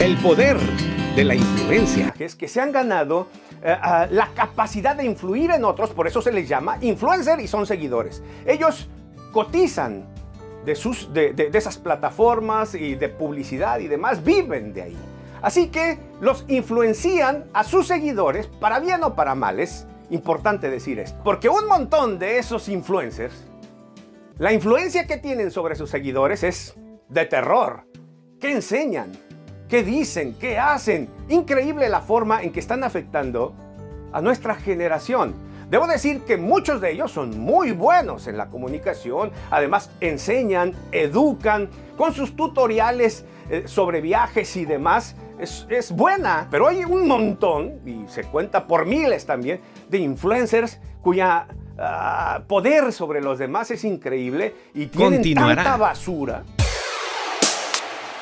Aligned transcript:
El 0.00 0.16
poder 0.16 0.56
de 1.14 1.24
la 1.24 1.34
influencia. 1.34 2.14
Es 2.18 2.34
que 2.34 2.48
se 2.48 2.58
han 2.58 2.72
ganado 2.72 3.26
eh, 3.62 3.76
la 4.10 4.30
capacidad 4.34 4.96
de 4.96 5.04
influir 5.04 5.50
en 5.50 5.62
otros, 5.62 5.90
por 5.90 6.06
eso 6.06 6.22
se 6.22 6.32
les 6.32 6.48
llama 6.48 6.78
influencer 6.80 7.38
y 7.38 7.46
son 7.46 7.66
seguidores. 7.66 8.22
Ellos 8.46 8.88
cotizan 9.30 10.06
de, 10.64 10.74
sus, 10.74 11.12
de 11.12 11.50
esas 11.52 11.76
plataformas 11.76 12.74
y 12.74 12.94
de 12.94 13.10
publicidad 13.10 13.78
y 13.78 13.88
demás, 13.88 14.24
viven 14.24 14.72
de 14.72 14.82
ahí. 14.82 14.96
Así 15.42 15.68
que 15.68 15.98
los 16.22 16.46
influencian 16.48 17.44
a 17.52 17.62
sus 17.62 17.86
seguidores, 17.86 18.46
para 18.46 18.80
bien 18.80 19.04
o 19.04 19.14
para 19.14 19.34
mal. 19.34 19.60
Es 19.60 19.86
importante 20.08 20.70
decir 20.70 20.98
esto. 20.98 21.20
Porque 21.22 21.50
un 21.50 21.66
montón 21.68 22.18
de 22.18 22.38
esos 22.38 22.70
influencers, 22.70 23.34
la 24.38 24.54
influencia 24.54 25.06
que 25.06 25.18
tienen 25.18 25.50
sobre 25.50 25.74
sus 25.74 25.90
seguidores 25.90 26.42
es 26.42 26.74
de 27.10 27.26
terror. 27.26 27.84
¿Qué 28.40 28.50
enseñan? 28.50 29.12
¿Qué 29.70 29.84
dicen? 29.84 30.34
¿Qué 30.34 30.58
hacen? 30.58 31.08
Increíble 31.28 31.88
la 31.88 32.00
forma 32.00 32.42
en 32.42 32.50
que 32.50 32.58
están 32.58 32.82
afectando 32.82 33.54
a 34.12 34.20
nuestra 34.20 34.56
generación. 34.56 35.32
Debo 35.70 35.86
decir 35.86 36.22
que 36.22 36.36
muchos 36.36 36.80
de 36.80 36.90
ellos 36.90 37.12
son 37.12 37.38
muy 37.38 37.70
buenos 37.70 38.26
en 38.26 38.36
la 38.36 38.48
comunicación, 38.48 39.30
además 39.48 39.88
enseñan, 40.00 40.74
educan, 40.90 41.68
con 41.96 42.12
sus 42.12 42.34
tutoriales 42.34 43.24
eh, 43.48 43.62
sobre 43.66 44.00
viajes 44.00 44.56
y 44.56 44.64
demás, 44.64 45.14
es, 45.38 45.92
buena, 45.92 46.48
pero 46.50 46.66
hay 46.66 46.84
un 46.84 47.06
montón, 47.06 47.78
y 47.86 48.04
se 48.08 48.24
cuenta 48.24 48.66
por 48.66 48.86
miles 48.86 49.24
también, 49.24 49.60
de 49.88 49.98
influencers 49.98 50.80
cuya 51.00 51.46
ah, 51.78 52.42
poder 52.48 52.92
sobre 52.92 53.20
los 53.20 53.38
demás 53.38 53.70
es 53.70 53.84
increíble 53.84 54.52
y 54.74 54.86
tienen 54.86 55.22
tanta 55.34 55.76
basura 55.76 56.42